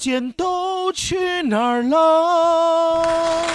[0.00, 3.46] 间都去哪儿了？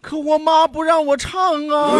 [0.00, 1.90] 可我妈不让我唱啊！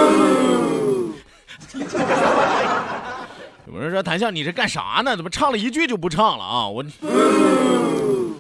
[3.67, 5.17] 有人说谭笑，你这干啥呢？
[5.17, 6.69] 怎么唱了一句就不唱了啊？
[6.69, 6.85] 我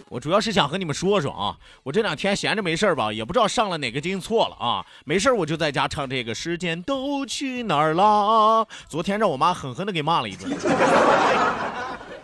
[0.09, 8.65] 我主要是想和你们说说啊，我这两天闲着没事吧，也不知道上了哪个筋错了啊，没事我就在家唱这个时间都去哪儿了。
[8.89, 10.57] 昨天让我妈狠狠的给骂了一顿。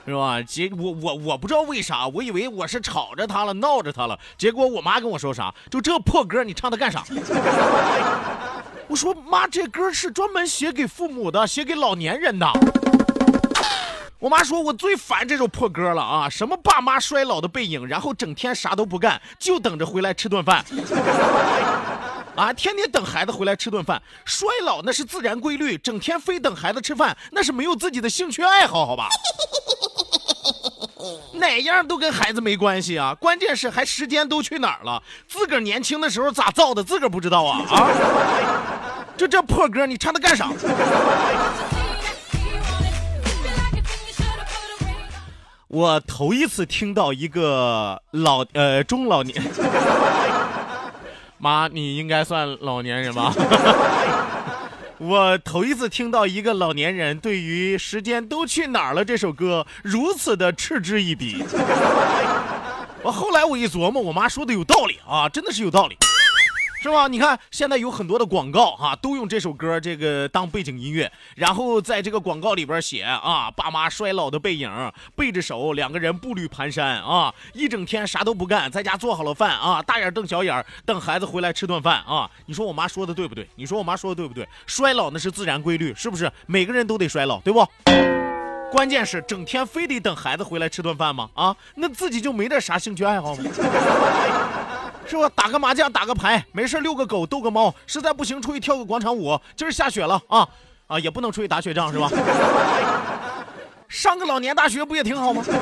[0.07, 0.43] 是吧？
[0.43, 4.19] 结我我我不知道为啥，我以为我是吵着他了，闹着他了。
[4.37, 5.55] 结果我妈跟我说啥？
[5.71, 7.05] 就这破歌，你唱它干啥？
[8.89, 12.47] 我说妈，这歌是专门写给父母的，写给老年人的。
[14.19, 16.29] 我妈说我最烦这首破歌了啊！
[16.29, 20.65] 什么爸妈衰老的背影，然后整天啥都不干，就等着回来吃顿饭。
[22.35, 29.09] 啊，天天等孩子回来吃顿饭，衰老那是自然规律，整天非等孩子吃饭，那是没有自己的兴趣爱好，好吧？
[31.35, 33.15] 哪样都跟孩子没关系啊！
[33.21, 35.03] 关键是还时间都去哪儿了？
[35.29, 37.91] 自个儿年轻的时候咋造的，自个儿不知道啊啊！
[39.17, 40.49] 就这破歌，你唱它干啥？
[45.69, 49.43] 我头一次听到一个老呃中老年，
[51.43, 53.35] 妈，你应该算老年人吧？
[54.99, 61.43] 我头一次听到一个老年人对于《时间都去哪儿了》这首歌如此的嗤之以鼻。
[63.03, 65.97] 我后来我一琢磨，我妈说的有道理啊，真的是有道理。
[66.83, 67.07] 是吧？
[67.07, 74.69] 你看现在有很多的广告哈，都用这首歌这个当背景音乐，然后在这个广告里边写啊，爸妈衰老的背影，
[75.15, 82.29] 背着手，两个人步履蹒跚啊，一整天啥都不干，在家做好了饭啊，大眼瞪小眼等孩子回来吃顿饭啊。
[82.47, 83.49] 你说我妈说的对不对？
[83.55, 84.45] 你说我妈说的对不对？
[84.67, 86.29] 衰老那是自然规律，是不是？
[86.47, 87.65] 每个人都得衰老，对不？
[88.73, 91.31] 关键是整天非得等孩子回来吃顿饭吗？
[91.35, 93.45] 啊，那自己就没点啥兴趣爱好吗？
[95.07, 95.31] 是吧？
[95.35, 99.39] 打个麻将，打个牌，没事遛个狗，逗个猫，实在不行出去跳个广场舞。
[99.57, 100.49] 今儿下雪了啊
[100.87, 102.11] 啊，也不能出去打雪仗是吧？
[103.89, 105.43] 上个老年大学不也挺好吗？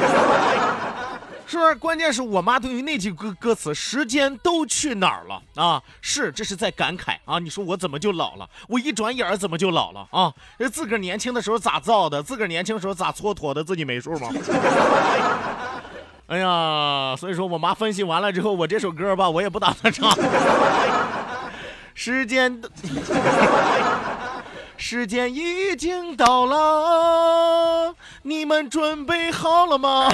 [1.47, 1.75] 是不是？
[1.75, 7.41] 关键是我妈对于那句歌歌词“时间都去哪儿了”啊，是这是在感慨啊。
[7.41, 8.49] 你说我怎么就老了？
[8.69, 10.33] 我一转眼怎么就老了啊？
[10.61, 12.22] 这自个儿年轻的时候咋造的？
[12.22, 13.65] 自个儿年轻时候咋蹉跎的？
[13.65, 14.28] 自己没数吗？
[16.30, 20.08] 哎呀，所以说我妈分析完了之后，我这首歌吧，我也不打算唱。
[21.92, 22.62] 时间，
[24.76, 30.08] 时间已经到了，你们准备好了吗？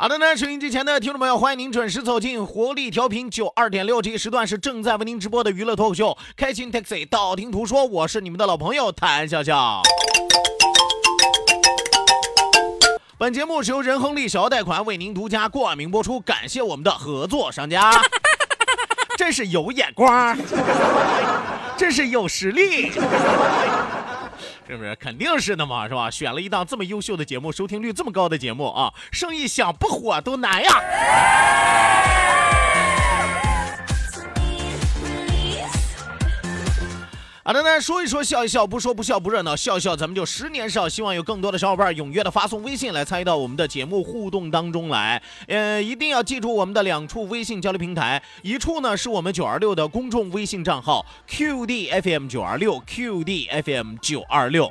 [0.00, 9.82] 好的呢，收音机前的听众朋友，欢迎您准时走进活力调频九二点六，这一时段是正在为您直播的娱乐脱口秀《开心 Taxi》，道听途说，我是你们的老朋友谭笑笑。
[13.18, 17.90] 本节目是由仁亨利小额贷款为您独家冠名播出，感谢我们的合作商家，
[19.18, 20.38] 真是有眼光，
[21.76, 22.92] 真是有实力。
[24.68, 24.94] 是不是？
[24.96, 26.10] 肯定是的嘛，是吧？
[26.10, 30.70] 选了一档这么优秀的节目，收听率这么高的节目啊，生意想不火都难呀。
[37.48, 40.86] 好的呢，说一说笑一笑，不说不笑不热闹，笑一笑咱们就十年少。
[40.86, 45.22] 希望有更多的小伙伴踊跃的发送微信来参与到我们的节目互动当中来。
[45.46, 54.68] 呃，一定要记住我们的两处微信交流平台，一处呢是我们九二六的公众微信账号 QDFM 九二六 QDFM 九二六。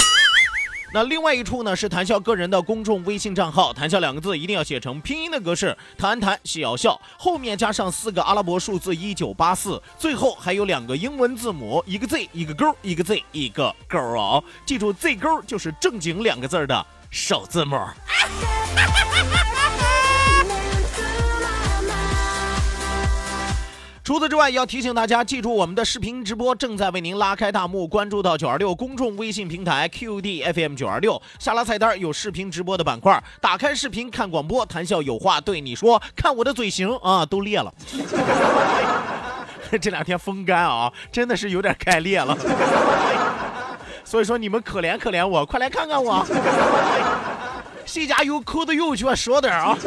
[0.98, 17.80] 那另外一处呢是谈笑个人的公众微信账号，谈笑两个字一定要写成拼音的格式，谈谈笑笑，后面加上四个阿拉伯数字一九八四，最后还有两个英文字母，一个 Z 一个勾，一个 Z 一个勾哦，记住 Z 勾就是正经两个字的首字母。
[24.08, 37.74] 除此之外，也要提醒大家记住我们的视频直播正在为您拉开大幕，关注到九二六公众微信平台 QD FM 九二六，下拉菜单有视频直播的板块，打开视频看广播，谈笑有话对你说，看我的嘴型啊都裂了，
[39.82, 42.34] 这两天风干啊，真的是有点开裂了，
[44.06, 46.26] 所以说你们可怜可怜我，快来看看我，
[47.86, 49.78] 谁家有口子有脚说点啊。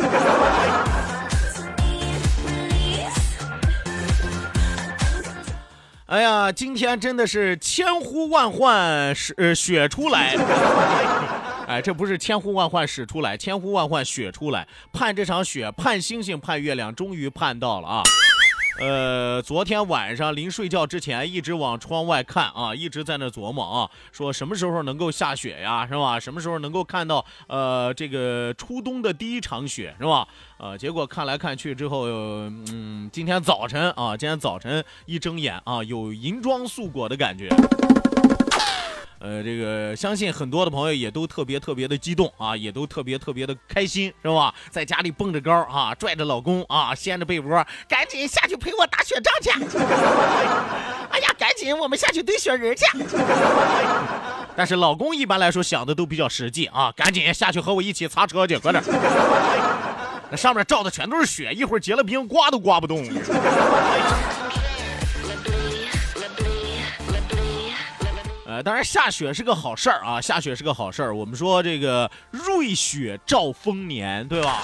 [6.10, 10.34] 哎呀，今天真的是千呼万唤使呃雪出来，
[11.68, 18.02] 哎，这不是千呼万唤使出来，千呼万唤雪出来，盼这场雪，盼星星，盼月亮，终于盼到了啊！
[18.80, 26.18] 呃，昨天晚上临睡觉之前，一直往窗外看啊，一直在那琢磨啊，说什么时候能够下雪呀，是吧？
[26.18, 30.26] 什么时候能够看到呃这个初冬的第一场雪，是吧？
[30.56, 37.50] 呃，结果看来看去之后，嗯，今天早晨啊，今天早晨一睁眼啊，有银装素裹的感觉。
[39.20, 44.54] 呃，这个相信很多的朋友也都特别特别的激动啊，也都特别特别的开心，是吧？
[44.70, 49.50] 在家里蹦着高啊，拽着老公啊，掀着被窝，赶紧下去陪我打雪仗去！
[51.12, 52.86] 哎呀，赶紧我们下去堆雪人去！
[54.56, 58.82] 但是老公一般来说想的都比较实际啊，赶紧下去和我一起擦车去，快点！
[60.32, 63.04] 那上面照的全都是雪，一会儿结了冰，刮都刮不动。
[68.62, 71.14] 当然下雪是个好事儿啊，下雪是个好事儿。
[71.14, 74.62] 我们说这个瑞雪兆丰年，对吧？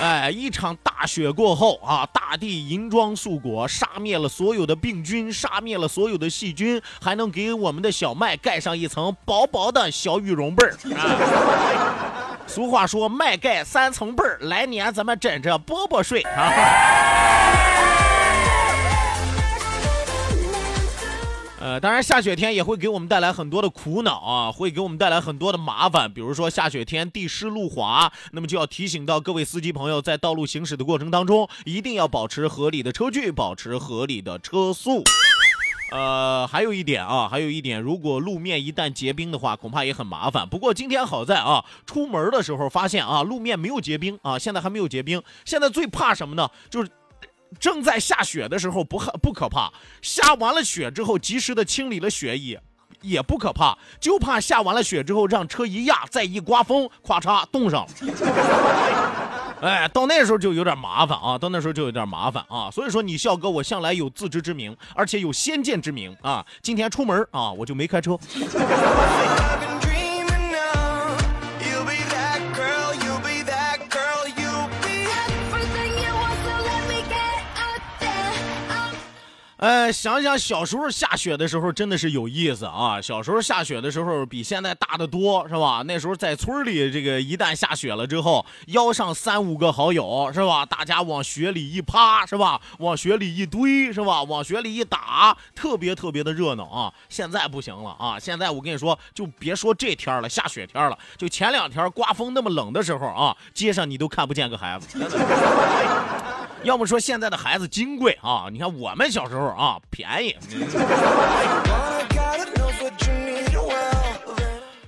[0.00, 10.72] 哎，一场大雪过后啊，大地银装素裹，杀灭了所有的病菌，杀灭了所有的细菌，还能给我们的小麦盖上一层薄薄的小羽绒被儿。
[10.96, 17.71] 啊、俗话说，麦盖三层被儿，来年咱们枕着波波睡啊。
[21.62, 26.12] 呃，当然下雪天也会给我们带来很多的苦恼啊，会给我们带来很多的麻烦。
[26.12, 35.04] 比如说下雪天地湿路滑，那么就要提醒到各位司机朋友，在道路行驶的过程当中，一定要保持合理的车距，保持合理的车速。
[35.92, 40.48] 呃，还有一点啊，还有一点，如果路面一旦结冰的话，恐怕也很麻烦。
[40.48, 45.22] 不过今天好在啊，出门的时候发现啊，路面没有结冰啊，现在还没有结冰。
[45.44, 46.50] 现在最怕什么呢？
[46.68, 46.90] 就是。
[47.58, 52.60] 正在下雪的时候不不可怕，下完了雪之后及时的清理了雪也
[53.00, 57.88] 也不可怕，就怕下完了雪之后让车一压，再一刮风，咵嚓冻上了。
[59.62, 62.68] 哎，到那时候就有点麻烦啊，到那时候就有点麻烦啊。
[62.68, 66.44] 所以说你笑哥，我向来有自知之明，而且有先见之明啊。
[66.60, 68.18] 今天出门啊，我就没开车。
[79.62, 83.00] 呃，想想小时候下雪的时候真的是有意思啊！
[83.00, 85.84] 小时候下雪的时候比现在大得多，是吧？
[85.86, 90.66] 那时候在村里，这个一旦下雪了之后，邀上三五个好友，是吧？
[90.66, 92.60] 大家往雪里一趴，是吧？
[92.80, 94.24] 往雪里一堆，是吧？
[94.24, 96.92] 往雪里一打，特别特别的热闹啊！
[97.08, 98.18] 现在不行了啊！
[98.18, 104.98] 现在我跟你说，就别说这天了，下雪天了，就前两天刮风那么冷的时候啊，街上你都看不见个孩子。
[106.64, 110.36] 要么说现在的孩子金贵啊，你看我们小时候啊便宜。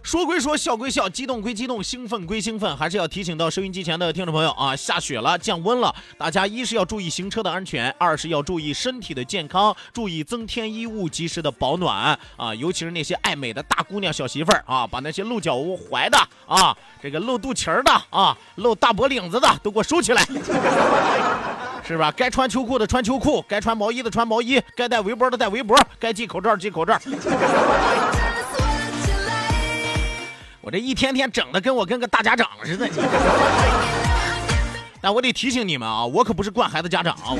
[0.02, 16.16] 说归说，笑归笑，激动归激动，兴奋归兴奋，还是要提醒到收音机前的听众朋友啊，下雪了，降温了，大家一是要注意行车的安全，二是要注意身体的健康，注意增添衣物，及时的保暖啊，尤其是那些爱美的大姑娘、小媳妇儿啊，把那些露脚踝的
[16.46, 20.24] 啊，这个露肚脐儿的啊，露大脖领子的都给我收起来。
[21.86, 22.10] 是吧？
[22.16, 26.98] 该穿秋裤的穿秋裤，该穿毛衣的穿毛衣，该戴围脖的戴围脖，该系口罩系口罩。
[30.62, 32.88] 我这一天天整的跟我跟个大家长似的。
[35.00, 37.36] 但我得提醒你们啊，我可不是惯孩子家长啊。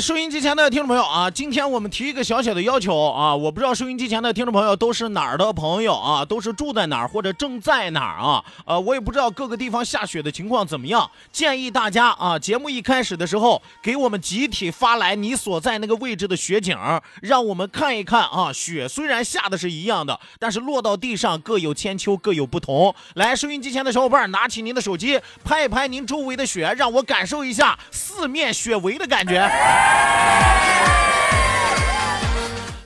[0.00, 8.44] 收音机前的听众朋友啊，今天我们提一个小小的要求啊，我不知道收音机前的听众朋友都是哪儿的朋友啊，都是住在哪儿或者正在哪儿啊？
[8.64, 16.76] 呃，我也不知道各个地方下雪的情况怎么样，建议大家啊，节目一开始的时候给我们集体发来你所在那个位置的雪景，
[17.20, 18.52] 让我们看一看啊。
[18.52, 22.94] 雪虽然下的是一样的，但是落到地上各有千秋，各有不同。
[23.14, 29.50] 来，收音机前的小伙伴，拿起您的手机，拍一拍您周围的雪，让我感受一下四面雪围的感觉。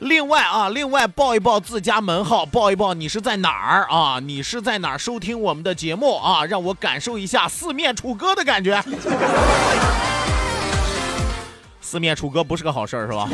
[0.01, 4.21] 另外啊，另外报一报自家门号，报一报你是在哪儿啊？
[4.21, 6.45] 你是在哪儿收听我们的节目啊？
[6.45, 8.83] 让我感受一下四面楚歌的感觉。
[11.81, 13.29] 四面楚歌不是个好事儿，是吧？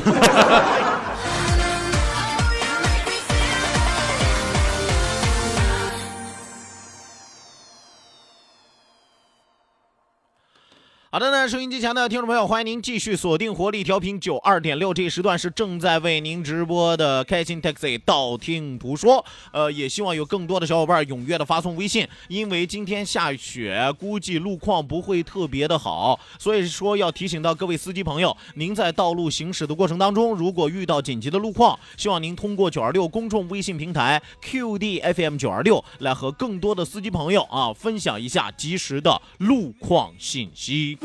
[11.12, 19.22] 好的呢，收音机前的听众朋友，欢迎您继续锁定活力调频九二点六，这一时段是正在为您直播的开心 taxi 道听途说。
[19.52, 40.96] 呃，也希望有更多的小伙伴踊跃的发送微信，因为今天下雪，估计路况不会特别的好，所以说要提醒到各位司机朋友，您在道路行驶的过程当中，如果遇到紧急的路况，希望您通过九二六公众微信平台 QDFM 九二六来和更多的司机朋友啊分享一下及时的路况信息。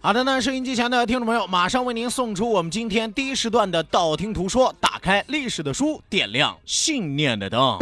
[0.00, 7.78] 好的呢，收音机前的听众朋友，马上为您送出我们今天第一时段的道听途说，打开历史的书，点亮信念的灯。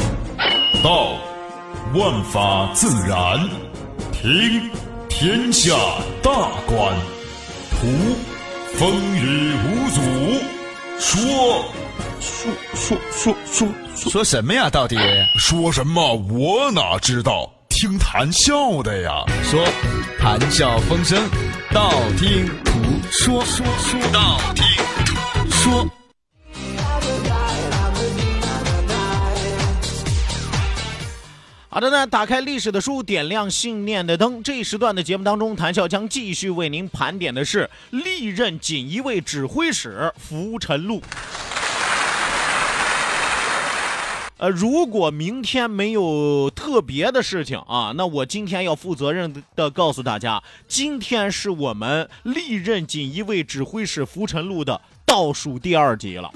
[0.85, 1.17] 道，
[1.95, 3.41] 万法自然；
[4.13, 4.71] 听，
[5.09, 5.75] 天下
[6.23, 6.31] 大
[6.65, 6.95] 观；
[7.81, 7.89] 图，
[8.75, 10.01] 风雨无阻；
[11.01, 11.65] 说，
[12.23, 14.71] 说说说说说什么呀？
[14.71, 14.97] 到底
[15.37, 16.15] 说什么？
[16.31, 17.53] 我哪知道？
[17.69, 19.25] 听谈笑的呀。
[19.43, 19.65] 说，
[20.21, 21.21] 谈笑风生，
[21.73, 22.73] 道听途
[23.11, 24.65] 说，说说道听
[25.05, 25.89] 途说。
[31.69, 34.41] 好的呢，打开历史的书，点亮信念的灯。
[34.43, 41.03] 这一时段的节目当中，谈笑将继续为您盘点的是历任锦衣卫指挥使浮沉录。
[44.43, 56.29] 呃，如果明天没有特别的事情啊，那我今天要负责任的告诉大家，今天是我们历任锦衣卫指挥使浮沉录的倒数第二集了。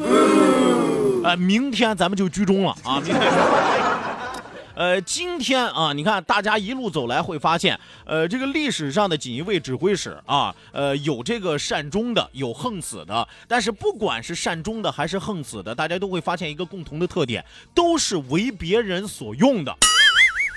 [1.25, 3.03] 呃，明天咱们就居中了啊！
[3.05, 3.21] 明天。
[4.77, 13.27] 呃，今天啊，你看大家一路走来会发现，呃，这个历史上的锦衣卫指挥使啊，呃，有这个善终的，有横死的。
[13.49, 17.43] 但是不管是善终的还是横死的，大家都会发现一个共同的特点，
[17.75, 19.75] 都是为别人所用的。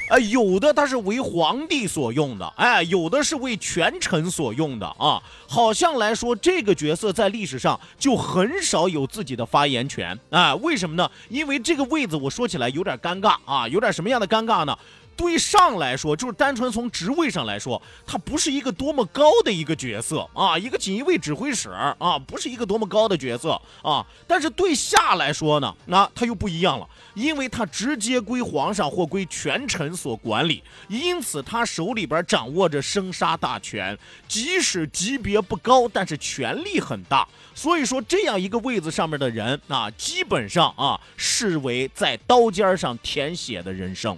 [0.10, 5.22] 啊，有的他是为皇帝所用的，哎，有的是为权臣所用的啊。
[5.48, 10.56] 好像来说，这个角色在历史上就很少有自己的发言权啊。
[10.56, 11.10] 为什么呢？
[11.30, 14.78] 因为这个位子，我说起来有点尴尬啊，有点什么样的尴尬呢？
[15.20, 24.06] 对上来说，就是单纯从职位上来说，他不是一个多么高的一个角色啊，一个锦衣卫指挥使啊，不是一个多么高的角色啊。
[24.26, 37.28] 但是对下来说呢，那他又不一样了，因为他直接归皇上或归权臣所管理，因此他手里边掌握着生杀大权，即使级别不高，但是权力很大。
[37.54, 44.18] 所以说，这样一个位子上面的人啊，基本上啊，视为在刀尖上舔血的人生。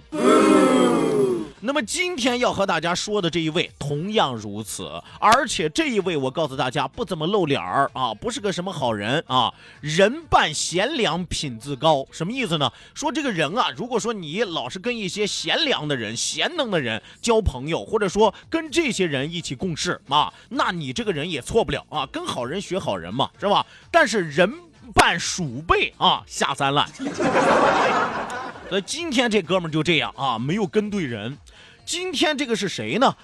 [1.64, 12.68] 那么今天要和大家说的这一位同样如此，而且这一位我告诉大家不怎么露脸儿啊，不是个什么好人啊，人伴贤良，品自高，什么意思呢？
[12.94, 23.64] 说这个人啊，如果说你老是跟一些贤良的人、贤能的人交朋友，或者说跟这些人一起共事啊，那你这个人也错不了啊，跟好人学好人嘛，是吧？
[23.92, 24.52] 但是人
[24.92, 26.90] 扮鼠辈啊，下三滥。
[28.68, 31.38] 所以今天这哥们就这样啊，没有跟对人。
[31.92, 33.14] 今天这个是谁呢？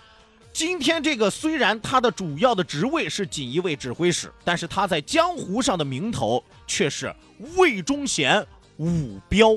[0.52, 7.10] 今天这个虽然他的主要的职位是锦衣卫指挥使，但是他在江湖上的名头却是
[7.56, 8.46] 魏忠贤
[8.76, 9.56] 武彪。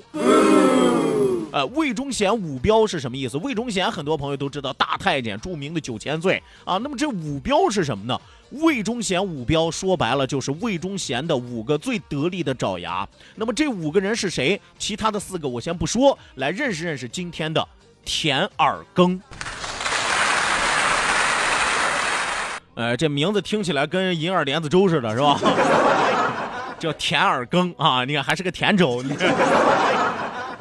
[1.52, 3.36] 呃，魏忠贤武彪是什么意思？
[3.40, 6.78] 魏忠贤很多朋友都知道，大太监，著名的九千岁啊。
[6.78, 8.18] 那么这武彪是什么呢？
[8.52, 13.06] 魏忠贤武彪说白了就是魏忠贤的五个最得力的爪牙。
[13.36, 14.62] 那么这五个人是谁？
[14.80, 17.68] 其他的四个我先不说，来认识认识今天的。
[18.04, 19.22] 田耳羹，
[22.76, 25.40] 呃，这名字听起来跟银耳莲子粥似的，是吧？
[26.80, 29.04] 叫田耳羹啊，你看还是个甜粥。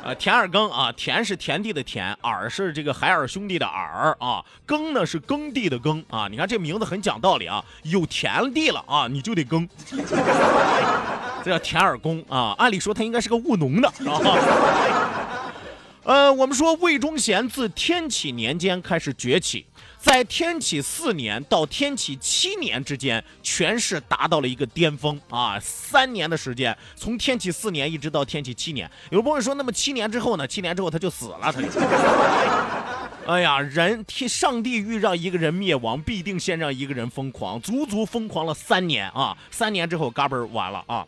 [0.05, 6.29] 啊， 田耳羹啊，田是田地的田，耳是这个海尔兄弟的耳啊，耕呢是耕地的耕啊。
[6.31, 9.67] 你看这名字很讲道理啊，有田地了啊，你就得耕，
[11.43, 12.55] 这叫田耳公啊。
[12.59, 15.10] 按理说他应该是个务农的啊。
[16.11, 19.65] 呃，我们说魏忠贤自天启年间开始崛起。
[19.97, 25.57] 在天启四年到天启七年之间，权势达到了一个巅峰啊！
[25.61, 28.91] 三年的时间，从天启四年一直到天启七年。
[29.11, 30.45] 有朋友说，那么七年之后呢？
[30.45, 31.69] 七年之后他就死了，他就。
[33.33, 39.39] 哎呀，人天上帝欲让一个人灭亡，必定先让一个人疯狂，足足疯狂了三年啊！
[39.53, 41.07] 三年之后，嘎嘣完了啊！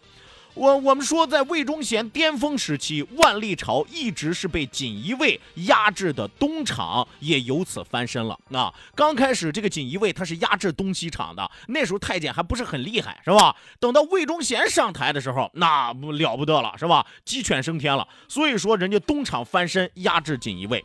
[0.55, 8.39] 我我们说，在魏忠贤巅峰时期，万历朝一直是被锦衣卫压制的东厂，也由此翻身了。
[8.51, 13.57] 那刚开始，这个锦衣卫他是压制东西厂的，那时候太监还不是很厉害，是吧？
[13.81, 17.07] 等到魏忠贤上台的时候，那不了不得了，是吧？
[17.25, 18.07] 鸡犬升天了。
[18.29, 20.85] 所以说，人家东厂翻身压制锦衣卫，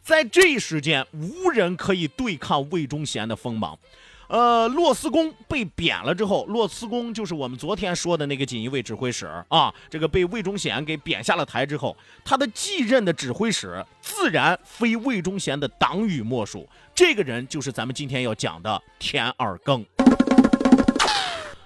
[0.00, 3.76] 在这一时间，无人可以对抗魏忠贤的锋芒。
[4.28, 9.72] 呃，骆思公被贬了之后，骆思公就是我们昨天说的那个锦衣卫指挥使啊。
[9.88, 16.68] 这个被魏忠贤给贬下了台之后，他的继任的指挥使自然非魏忠贤的党羽莫属。
[16.94, 19.82] 这个人就是咱们今天要讲的田二庚。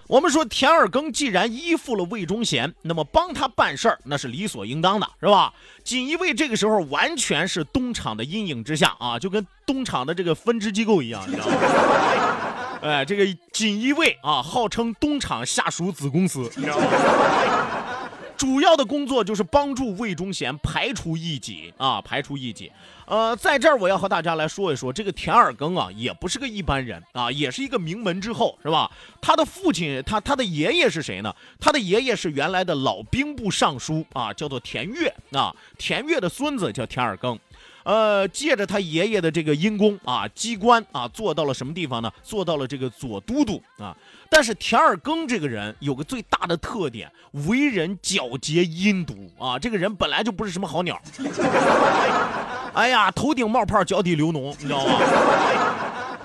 [0.06, 5.52] 我们说田二庚既然依附了魏忠贤，那么帮他办事儿那是理所应当的，是吧？
[5.82, 12.51] 锦衣卫这个时候完全是东厂的阴影之下啊，就跟东厂的这个分支机构一样，你知道吗？
[12.82, 16.86] 哎，这个锦衣卫啊，号称东厂下属子公司，你知道吗？
[18.36, 22.72] 主要的工作就是帮助魏忠贤排除异己啊，排除异己。
[23.06, 28.90] 呃，在这儿我要和大家来说一说，这个田二庚啊，也不是个一般人啊，也是一个名门之后，是吧？
[29.20, 31.32] 他的父亲，他他的爷爷是谁呢？
[31.60, 37.38] 他的爷爷是原来的老兵部尚书啊，叫做田悦啊，田悦的孙子叫田耳羹。
[37.84, 42.10] 呃，借着他爷爷的这个阴功啊，机关啊，做到了什么地方呢？
[42.22, 43.96] 做到了这个左都督啊。
[44.30, 47.10] 但是田二庚这个人有个最大的特点，
[47.48, 49.58] 为人狡黠阴毒啊。
[49.58, 51.00] 这个人本来就不是什么好鸟。
[52.72, 54.98] 哎呀，头顶冒泡，脚底流脓，你知道吗？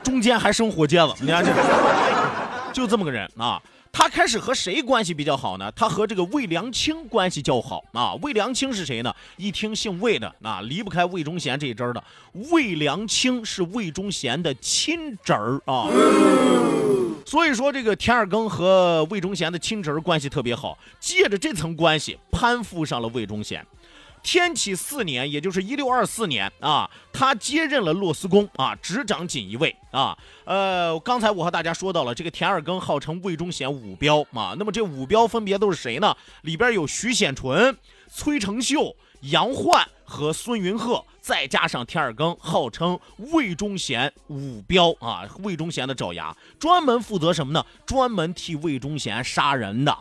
[0.01, 1.51] 中间还生火疖子，你看这，
[2.71, 3.61] 就这么个人啊。
[3.91, 5.71] 他开始和谁关系比较好呢？
[5.71, 8.13] 他和这个魏良卿关系较好啊。
[8.21, 9.13] 魏良卿是谁呢？
[9.37, 12.03] 一听姓魏的啊，离不开魏忠贤这一支的。
[12.51, 15.89] 魏良卿是魏忠贤的亲侄儿啊，
[17.25, 23.65] 所以说这个田二庚和魏忠贤的亲侄儿关系特别好，借着这层关系攀附上了魏忠贤。
[24.27, 30.17] 天启四年，也就是一六二四年啊，他接任了骆思公啊，执掌锦衣卫啊。
[30.43, 34.53] 呃，刚才我和大家说到了，这个田二庚号称魏忠贤五彪啊。
[34.59, 36.13] 那么这五彪分别都是谁呢？
[36.41, 37.77] 里边有徐显纯、
[38.11, 42.99] 崔成秀、杨焕和孙云鹤，再加上田二庚，号称
[43.31, 45.23] 魏忠贤五彪啊。
[45.41, 47.65] 魏忠贤的爪牙，专门负责什么呢？
[47.85, 49.97] 专门替魏忠贤杀人的。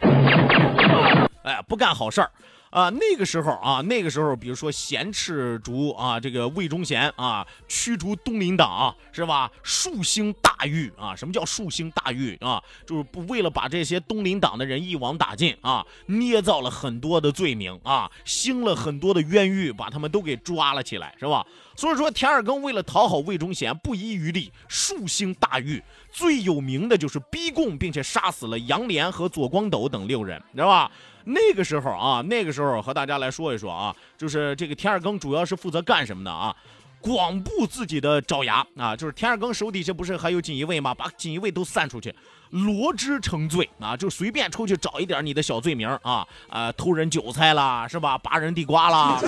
[1.44, 2.28] 哎，不干好事儿。
[2.70, 9.50] 啊，那个时候啊，那个时候，比如说咸赤竹啊，这个魏忠贤啊，驱逐东林党是吧？
[9.62, 12.62] 树兴大狱啊，什么叫树兴大狱啊？
[12.86, 21.46] 就是不为了把这些东林党的人一网打尽啊，捏造了很多的罪名啊，兴了很多的冤狱，把他们都给抓了起来，是吧？
[21.76, 25.82] 所以说田二庚为了讨好魏忠贤，不遗余力，树兴大狱。
[26.16, 30.90] 最有名的就是逼供并且杀死了杨涟和左光斗等六人，知道吧？
[31.24, 36.56] 那个时候啊，那个时候和大家来说一说啊，就是这个田耳羹主要是负责干什么的啊？
[37.02, 40.94] 广布自己的爪牙啊，就是田耳羹手底下不是还有锦衣卫吗？
[40.94, 42.14] 把锦衣卫都散出去，
[42.48, 48.16] 罗织成罪啊，就随便出去找一点你的小罪名啊，啊，偷人韭菜啦，是吧？
[48.16, 49.20] 拔人地瓜啦，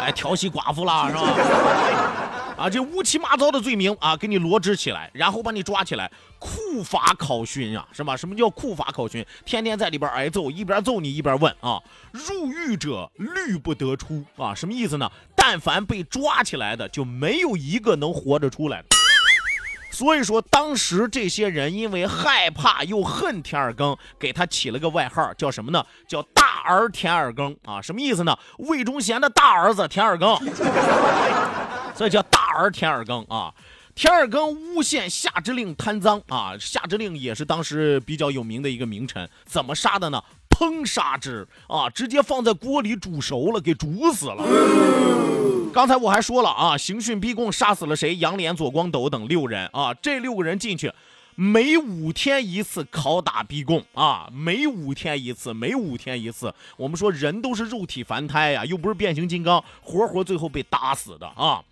[0.00, 2.45] 哎，调戏寡妇啦，是吧？
[2.56, 8.16] 啊，这乌七八糟的罪名啊，给你罗织起来，然后把你抓起来，酷法考询啊，是吧？
[8.16, 9.24] 什么叫酷法考询？
[9.44, 11.78] 天天在里边挨揍，一边揍你一边问啊。
[12.12, 15.10] 入狱者律不得出啊，什么意思呢？
[15.34, 18.88] 但凡被抓起来的，就没有一个能活着出来的。
[19.92, 25.84] 所以说，当时这些人因为害怕又恨田二更，给他起了个外号，叫什么呢？
[26.08, 28.34] 叫大儿田二更啊，什么意思呢？
[28.58, 30.36] 魏忠贤的大儿子田二更。
[31.96, 33.52] 所以叫大儿田二更啊，
[33.94, 40.22] 田二更诬陷夏之令贪赃啊，夏之令也是当时比较有名的一个名臣，怎么杀的呢？
[40.48, 44.42] 烹杀之啊，直接放在锅里煮熟了，给煮死了。
[45.72, 48.16] 刚才我还说了啊，刑讯逼供，杀死了谁？
[48.16, 50.90] 杨涟、左光斗等六人啊，这六个人进去，
[51.34, 56.54] 每五天一次拷打逼供啊，每五天一次，每五天一次。
[56.78, 61.62] 我们说人都是肉体凡胎呀，又不是变形金刚，活活最后被打死的啊。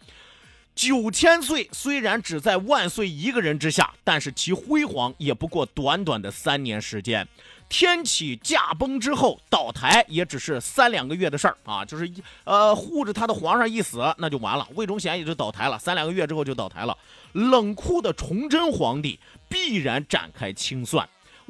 [0.75, 7.27] 九千岁虽然只在万岁一个人之下，但是其辉煌也不过短短的三年时间。
[7.67, 12.09] 天启驾崩之后倒台也只是三两个月的事儿啊，就是
[12.45, 16.97] 呃护着他的皇上一死那就完了，魏忠贤也就倒台了，三两个月之后就倒台了。
[17.33, 21.09] 冷酷的崇祯皇帝必然展开清算。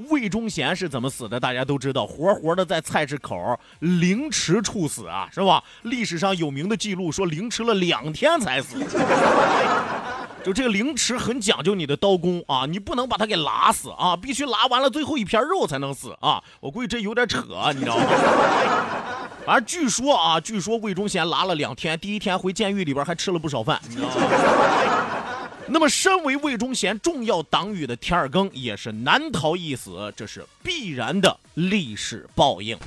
[0.08, 1.38] 魏忠贤是怎么死的？
[1.38, 5.62] 大家都知道，活活的在菜市口凌迟处死啊，是吧？
[5.82, 8.76] 历史上有名的记录说凌迟了两天才死。
[10.44, 16.42] 就这个凌迟很讲究你的刀工啊，你不能把他给拉死啊，必须拉完了最后一片肉才能死啊。
[16.60, 18.04] 我估计这有点扯，你知道吗？
[19.46, 24.14] 反正据说啊，据说魏忠贤拉了两天，第一天回监狱里边还吃了不少饭，你知道吗？
[25.66, 32.78] 那么，身为魏忠贤重要党羽的田尔庚也是难逃一死，这是必然的历史报应。